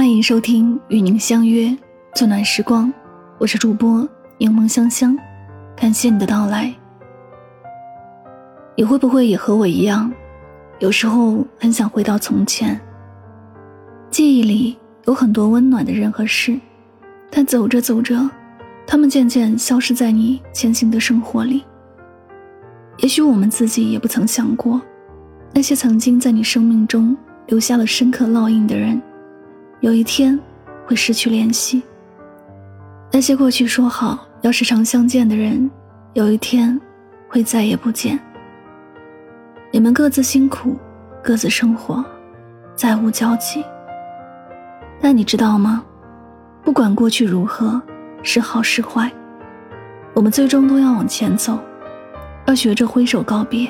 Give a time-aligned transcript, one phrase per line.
[0.00, 1.76] 欢迎收听《与您相约
[2.14, 2.88] 最暖时光》，
[3.36, 5.14] 我是主播柠檬香香，
[5.76, 6.74] 感谢你的到来。
[8.78, 10.10] 你会不会也和我一样，
[10.78, 12.80] 有时候很想回到从前？
[14.10, 16.58] 记忆里有很多温暖的人和事，
[17.30, 18.26] 但走着走着，
[18.86, 21.62] 他们渐渐消失在你前行的生活里。
[23.00, 24.80] 也许我们自己也不曾想过，
[25.52, 27.14] 那些曾经在你生命中
[27.48, 28.98] 留下了深刻烙印的人。
[29.80, 30.38] 有一天，
[30.86, 31.82] 会失去联系。
[33.10, 35.70] 那些过去说好要时常相见的人，
[36.12, 36.78] 有一天，
[37.28, 38.20] 会再也不见。
[39.70, 40.76] 你们各自辛苦，
[41.22, 42.04] 各自生活，
[42.76, 43.64] 再无交集。
[45.00, 45.82] 但你知道吗？
[46.62, 47.80] 不管过去如何，
[48.22, 49.10] 是好是坏，
[50.12, 51.58] 我们最终都要往前走，
[52.44, 53.66] 要学着挥手告别。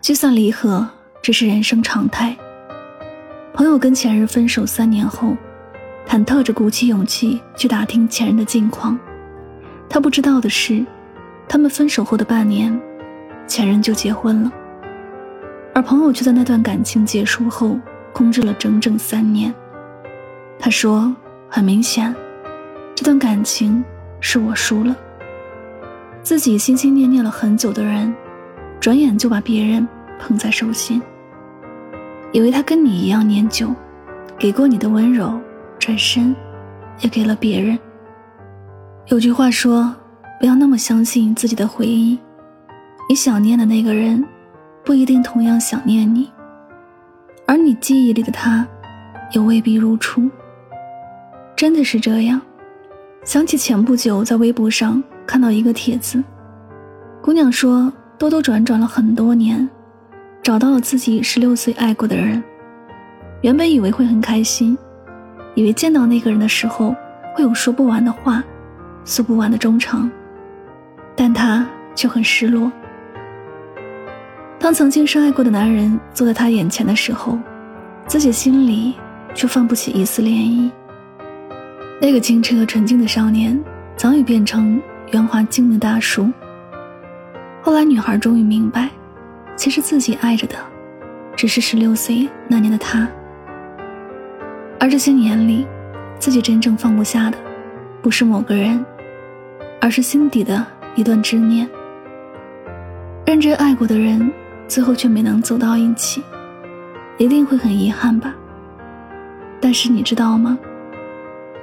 [0.00, 0.88] 聚散离合，
[1.20, 2.34] 只是人生常态。
[3.52, 5.36] 朋友跟前任分手三年后，
[6.06, 8.98] 忐忑着鼓起勇气去打听前任的近况。
[9.88, 10.84] 他不知道的是，
[11.48, 12.80] 他们分手后的半年，
[13.46, 14.52] 前任就结婚了。
[15.74, 17.78] 而朋友却在那段感情结束后
[18.12, 19.52] 空置了整整三年。
[20.58, 21.14] 他说
[21.48, 22.14] ：“很明显，
[22.94, 23.84] 这段感情
[24.20, 24.96] 是我输了。
[26.22, 28.14] 自己心心念念了很久的人，
[28.78, 29.86] 转眼就把别人
[30.20, 31.02] 捧在手心。”
[32.32, 33.74] 以为他跟你一样念旧，
[34.38, 35.40] 给过你的温柔，
[35.78, 36.34] 转身
[37.00, 37.78] 也给了别人。
[39.06, 39.92] 有句话说，
[40.38, 42.18] 不要那么相信自己的回忆，
[43.08, 44.24] 你想念的那个人，
[44.84, 46.30] 不一定同样想念你，
[47.46, 48.66] 而你记忆里的他，
[49.32, 50.30] 也未必如初。
[51.56, 52.40] 真的是这样。
[53.24, 56.22] 想起前不久在微博上看到一个帖子，
[57.20, 59.68] 姑娘说，兜兜转转了很多年。
[60.42, 62.42] 找到了自己十六岁爱过的人，
[63.42, 64.76] 原本以为会很开心，
[65.54, 66.94] 以为见到那个人的时候
[67.34, 68.42] 会有说不完的话，
[69.04, 70.10] 诉不完的衷肠，
[71.14, 72.72] 但他却很失落。
[74.58, 77.38] 当曾经深爱过的男人坐在他眼前的时候，
[78.06, 78.94] 自己心里
[79.34, 80.70] 却泛不起一丝涟漪。
[82.00, 83.62] 那个清澈纯净的少年，
[83.94, 84.80] 早已变成
[85.12, 86.30] 圆滑精明的大叔。
[87.62, 88.88] 后来，女孩终于明白。
[89.56, 90.56] 其实自己爱着的，
[91.36, 93.06] 只是十六岁那年的他，
[94.78, 95.66] 而这些年里，
[96.18, 97.36] 自己真正放不下的，
[98.00, 98.84] 不是某个人，
[99.80, 101.68] 而是心底的一段执念。
[103.26, 104.32] 认真爱过的人，
[104.66, 106.22] 最后却没能走到一起，
[107.18, 108.34] 一定会很遗憾吧。
[109.60, 110.58] 但是你知道吗？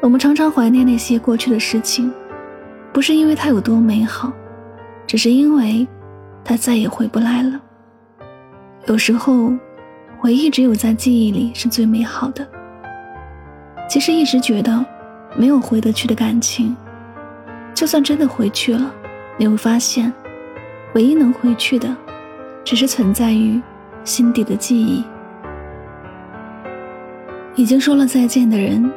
[0.00, 2.10] 我们常常怀念那些过去的事情，
[2.92, 4.32] 不是因为它有多美好，
[5.06, 5.86] 只是因为，
[6.42, 7.60] 它再也回不来了。
[8.86, 9.52] 有时候，
[10.18, 12.46] 回忆只有在记忆里是最美好的。
[13.88, 14.84] 其实一直觉得，
[15.36, 16.74] 没有回得去的感情，
[17.74, 18.92] 就算真的回去了，
[19.36, 20.12] 你会发现，
[20.94, 21.94] 唯一能回去的，
[22.64, 23.60] 只是存在于
[24.02, 25.04] 心底的记忆。
[27.54, 28.90] 已经说了再见的人，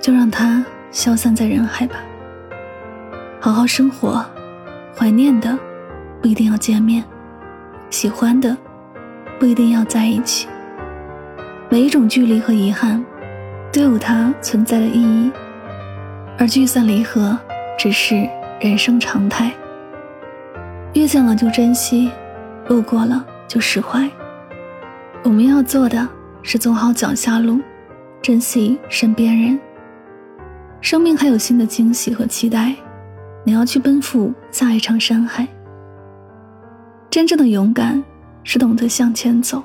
[0.00, 1.96] 就让他消散在人海吧。
[3.40, 4.24] 好好生活，
[4.96, 5.58] 怀念的
[6.20, 7.02] 不一定要见面，
[7.88, 8.54] 喜欢的。
[9.40, 10.46] 不一定要在一起。
[11.70, 13.02] 每一种距离和遗憾，
[13.72, 15.32] 都有它存在的意义，
[16.38, 17.36] 而聚散离合
[17.78, 18.28] 只是
[18.60, 19.50] 人生常态。
[20.92, 22.10] 遇见了就珍惜，
[22.68, 24.06] 路过了就释怀。
[25.22, 26.06] 我们要做的
[26.42, 27.58] 是走好脚下路，
[28.20, 29.58] 珍惜身边人。
[30.82, 32.74] 生命还有新的惊喜和期待，
[33.44, 35.48] 你要去奔赴下一场山海。
[37.08, 38.02] 真正的勇敢。
[38.44, 39.62] 是懂得向前走。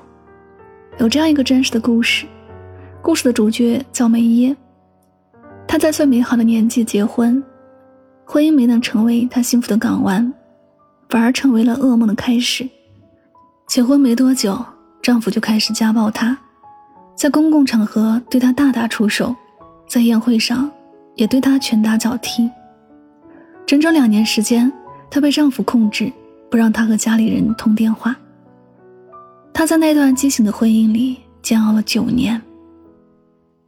[0.97, 2.25] 有这样一个真实的故事，
[3.01, 4.55] 故事的主角叫梅耶。
[5.67, 7.43] 他在最美好的年纪结婚，
[8.25, 10.33] 婚姻没能成为他幸福的港湾，
[11.09, 12.69] 反而成为了噩梦的开始。
[13.67, 14.63] 结婚没多久，
[15.01, 16.37] 丈夫就开始家暴她，
[17.15, 19.35] 在公共场合对她大打出手，
[19.87, 20.71] 在宴会上
[21.15, 22.49] 也对她拳打脚踢。
[23.65, 24.71] 整整两年时间，
[25.09, 26.11] 她被丈夫控制，
[26.49, 28.15] 不让她和家里人通电话。
[29.57, 32.39] 她在那段畸形的婚姻里煎熬了九年。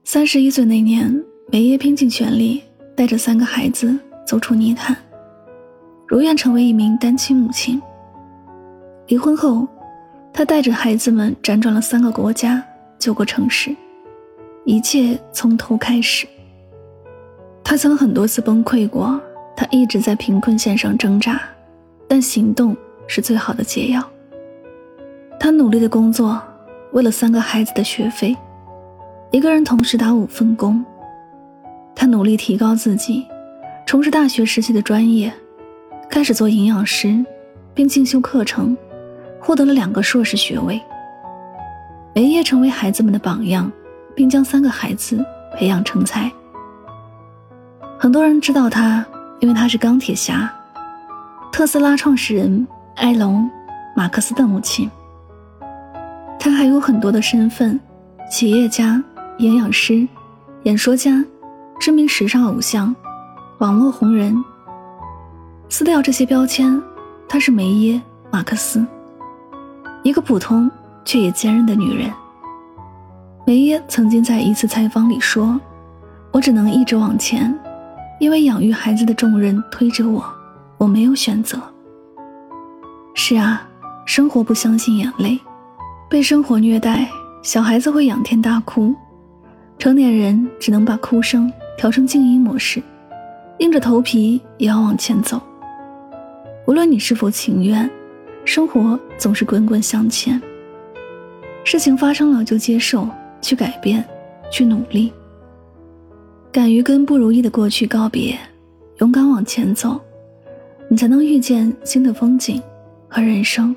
[0.04, 2.62] 三十一岁那年，梅耶拼尽全力
[2.94, 3.98] 带着三个孩子
[4.28, 4.94] 走出泥潭，
[6.06, 7.82] 如愿成为一名单亲母亲。
[9.08, 9.66] 离婚后，
[10.34, 12.62] 她带着孩子们辗转了三个国家、
[13.00, 13.74] 九个城市，
[14.66, 16.28] 一切从头开始。
[17.64, 19.18] 她曾很多次崩溃过，
[19.56, 21.40] 她一直在贫困线上挣扎，
[22.10, 22.76] 但行动
[23.08, 24.04] 是最好的解药。
[25.40, 26.42] 他努力的工作，
[26.92, 28.36] 为了三个孩子的学费，
[29.32, 30.84] 一个人同时打五份工。
[31.96, 33.26] 他努力提高自己，
[33.86, 35.32] 从事大学时期的专业，
[36.10, 37.24] 开始做营养师，
[37.74, 38.76] 并进修课程，
[39.40, 40.82] 获得了两个硕士学位。
[42.14, 43.72] 梅耶成为孩子们的榜样，
[44.16, 45.24] 并将三个孩子
[45.56, 46.32] 培养成才。
[48.00, 49.06] 很多人知道他，
[49.40, 50.52] 因为他是钢铁侠，
[51.52, 53.44] 特斯拉创始人埃隆·
[53.96, 54.90] 马克思的母亲。
[56.48, 57.78] 他还有很多的身份：
[58.32, 59.04] 企业家、
[59.40, 60.08] 营养师、
[60.64, 61.22] 演说家、
[61.78, 62.96] 知名时尚偶像、
[63.58, 64.34] 网络红人。
[65.68, 66.82] 撕掉这些标签，
[67.28, 67.96] 她是梅耶·
[68.32, 68.86] 马克思，
[70.04, 70.72] 一个普通。
[71.04, 72.12] 却也坚韧的女人。
[73.46, 75.58] 梅耶曾经在一次采访里说
[76.34, 77.58] ：“我只能一直往前，
[78.20, 80.22] 因为养育孩子的重任推着我，
[80.78, 81.58] 我没有选择。”
[83.16, 83.66] 是啊，
[84.04, 85.40] 生活不相信眼泪，
[86.10, 87.06] 被生活虐待，
[87.42, 88.96] 小孩子会仰天大哭，
[89.78, 92.82] 成年人只能把哭声调成静音模式，
[93.60, 95.42] 硬着头皮也要往前走。
[96.66, 97.90] 无论你是否情愿，
[98.46, 100.42] 生活总是滚滚向前。
[101.66, 103.08] 事情发生了就接受，
[103.42, 104.04] 去改变，
[104.50, 105.12] 去努力。
[106.54, 108.38] 敢于跟不如意的过去告别，
[109.00, 110.00] 勇敢往前走，
[110.90, 112.64] 你才能遇见新的风景
[113.10, 113.76] 和人生。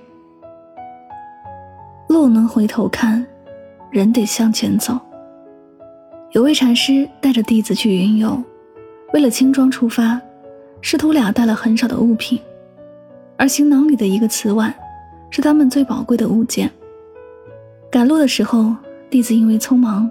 [2.11, 3.25] 路能回头看，
[3.89, 4.99] 人得向前走。
[6.33, 8.43] 有位禅师带着弟子去云游，
[9.13, 10.21] 为了轻装出发，
[10.81, 12.41] 师徒俩带了很少的物品，
[13.37, 14.75] 而行囊里的一个瓷碗，
[15.31, 16.69] 是他们最宝贵的物件。
[17.93, 18.75] 赶路的时候，
[19.09, 20.11] 弟子因为匆忙，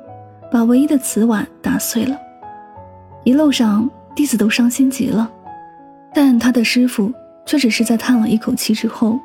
[0.49, 2.17] 把唯一的瓷碗打碎了。
[3.25, 5.29] 一路上，弟子都伤心极了，
[6.13, 7.11] 但他的师傅
[7.45, 9.19] 却只是在叹了一口气之后，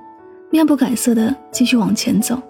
[0.50, 2.42] 面不改色的继续往前走。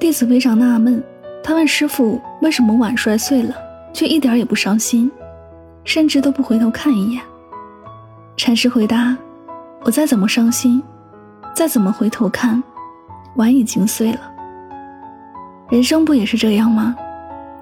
[0.00, 1.04] 弟子非常纳闷，
[1.44, 3.54] 他问师傅为什么碗摔碎了，
[3.92, 5.12] 却一点也不伤心，
[5.84, 7.22] 甚至都不回头看一眼。
[8.34, 9.14] 禅师回答
[9.84, 10.82] ：“我再怎么伤心，
[11.54, 12.60] 再怎么回头看。”
[13.36, 14.20] 碗已经碎了，
[15.68, 16.96] 人生不也是这样吗？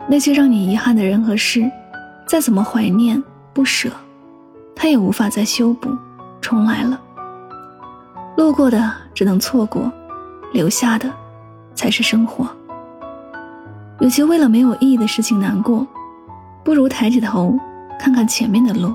[0.06, 1.68] 那些让你遗憾的人和事，
[2.24, 3.90] 再怎么怀念不舍，
[4.76, 5.90] 他也无法再修补
[6.40, 6.98] 重来了。
[8.36, 9.92] 路过的只能错过，
[10.52, 11.12] 留下的
[11.78, 12.44] 才是生活。
[14.00, 15.86] 与其为了没有意义的事情难过，
[16.64, 17.56] 不如抬起头
[18.00, 18.88] 看看前面的路。《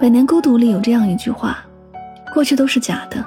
[0.00, 1.58] 百年孤独》里有这样一句话
[2.34, 3.24] ：“过去都是假的。”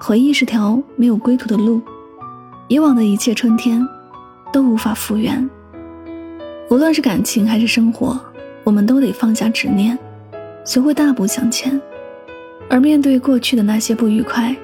[0.00, 1.80] 回忆是条没有归途的路，
[2.68, 3.84] 以往的一切春天
[4.52, 5.48] 都无法复原。
[6.70, 8.20] 无论是感情还是生活，
[8.62, 9.98] 我们都得放下执念，
[10.64, 11.80] 学会大步向前。
[12.70, 14.54] 而面对过去的那些不愉快，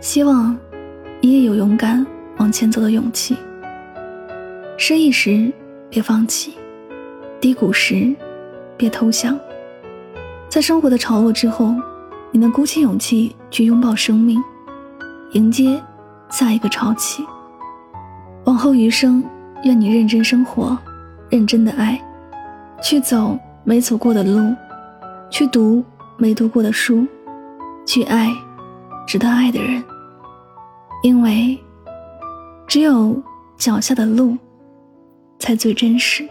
[0.00, 0.56] 希望
[1.20, 2.06] 你也有勇敢
[2.38, 3.36] 往前走的勇气。
[4.76, 5.52] 失意时
[5.90, 6.54] 别放弃，
[7.40, 8.14] 低谷时
[8.76, 9.38] 别投降，
[10.48, 11.74] 在生活的潮落之后。
[12.30, 14.38] 你能鼓起勇气去拥抱生命，
[15.32, 15.82] 迎接
[16.28, 17.24] 下一个潮起。
[18.44, 19.24] 往后余生，
[19.64, 20.76] 愿你认真生活，
[21.30, 21.98] 认真的爱，
[22.82, 24.54] 去走没走过的路，
[25.30, 25.82] 去读
[26.18, 27.06] 没读过的书，
[27.86, 28.30] 去爱
[29.06, 29.82] 值得爱的人。
[31.02, 31.58] 因为，
[32.66, 33.20] 只有
[33.56, 34.36] 脚下的路，
[35.38, 36.28] 才最真实。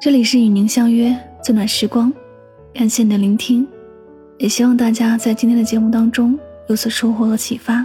[0.00, 2.12] 这里是与您相约最暖时光，
[2.72, 3.66] 感谢你的聆听，
[4.38, 7.84] 也希望大家在今天的节目当中有所收获和启发。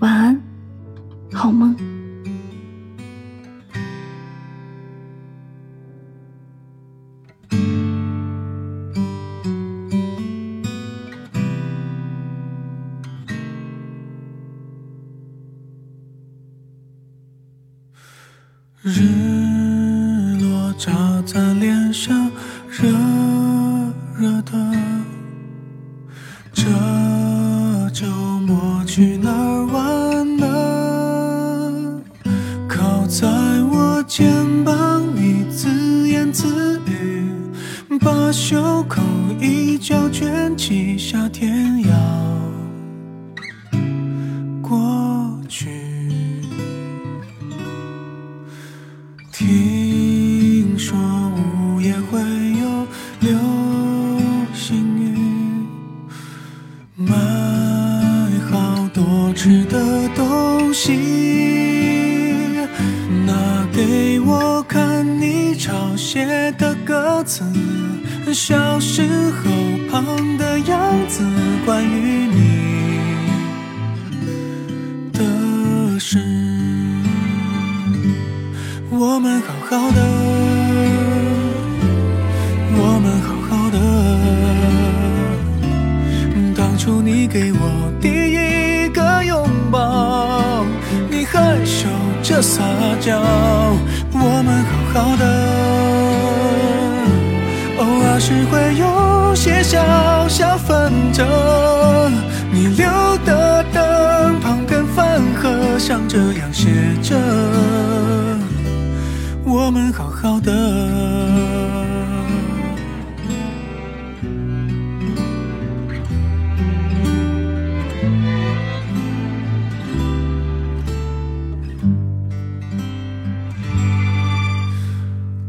[0.00, 0.42] 晚安，
[1.32, 2.01] 好梦。
[49.42, 52.20] 听说午夜会
[52.60, 52.86] 有
[53.18, 53.36] 流
[54.54, 55.18] 星雨，
[56.94, 57.16] 买
[58.48, 60.92] 好多吃的东西，
[63.26, 67.42] 拿给我看你抄写的歌词，
[68.32, 69.50] 小时候
[69.90, 70.06] 胖
[70.38, 71.24] 的样子，
[71.64, 72.38] 关于你
[75.12, 76.20] 的事。
[78.88, 79.31] 我们。
[98.70, 101.26] 有些小小纷争，
[102.52, 102.86] 你留
[103.24, 106.68] 的灯旁边饭盒上这样写
[107.02, 107.16] 着。
[109.44, 110.52] 我们好好的。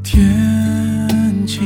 [0.04, 1.62] 天气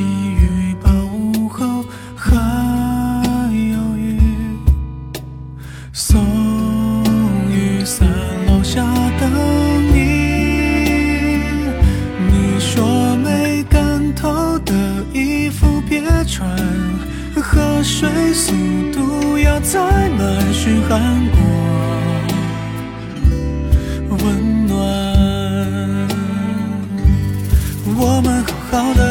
[28.69, 29.01] 好的，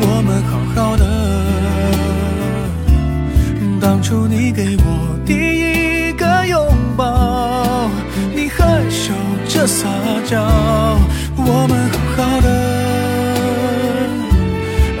[0.00, 1.04] 我们好好的。
[3.80, 7.90] 当初你给我第一个拥抱，
[8.34, 9.12] 你害羞
[9.48, 9.86] 着撒
[10.26, 10.42] 娇，
[11.36, 12.48] 我们好好的。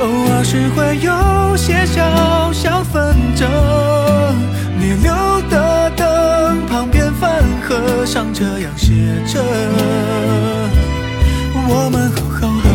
[0.00, 3.48] 偶尔是会有些小小纷争，
[4.78, 5.12] 你留
[5.50, 8.92] 的灯旁边饭盒上这样写
[9.26, 9.42] 着。
[11.70, 12.68] 我们好好的。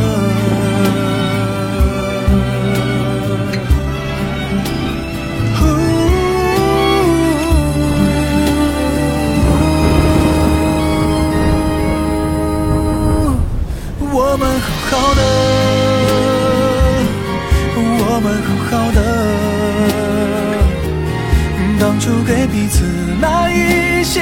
[14.16, 15.22] 我们好好的，
[17.76, 19.00] 我们好好的。
[21.80, 22.84] 当初给彼此
[23.20, 24.22] 那一些